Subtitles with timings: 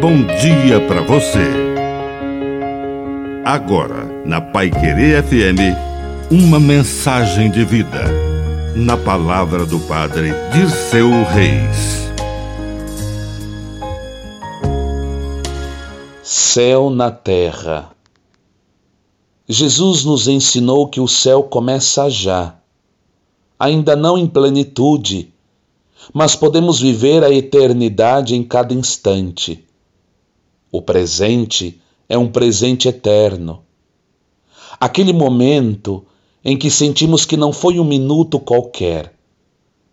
[0.00, 1.44] bom dia para você.
[3.44, 5.76] Agora, na Pai Querer FM,
[6.30, 8.04] uma mensagem de vida.
[8.74, 12.10] Na palavra do Padre Dirceu Reis.
[16.22, 17.90] Céu na terra.
[19.46, 22.54] Jesus nos ensinou que o céu começa já,
[23.58, 25.30] ainda não em plenitude,
[26.14, 29.66] mas podemos viver a eternidade em cada instante.
[30.72, 33.64] O presente é um presente eterno.
[34.78, 36.04] Aquele momento
[36.44, 39.14] em que sentimos que não foi um minuto qualquer,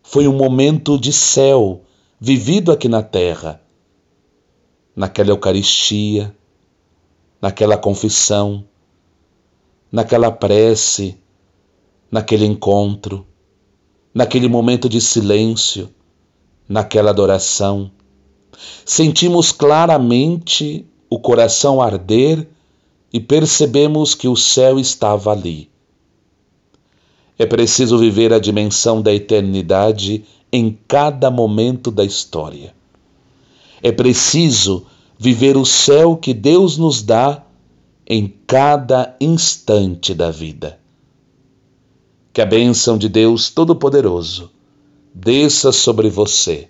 [0.03, 1.81] foi um momento de céu
[2.19, 3.61] vivido aqui na terra.
[4.95, 6.35] Naquela Eucaristia,
[7.41, 8.63] naquela confissão,
[9.91, 11.17] naquela prece,
[12.09, 13.25] naquele encontro,
[14.13, 15.89] naquele momento de silêncio,
[16.67, 17.91] naquela adoração.
[18.85, 22.47] Sentimos claramente o coração arder
[23.11, 25.69] e percebemos que o céu estava ali.
[27.37, 32.73] É preciso viver a dimensão da eternidade em cada momento da história.
[33.81, 34.85] É preciso
[35.19, 37.43] viver o céu que Deus nos dá
[38.07, 40.79] em cada instante da vida.
[42.33, 44.51] Que a bênção de Deus Todo-Poderoso
[45.13, 46.69] desça sobre você,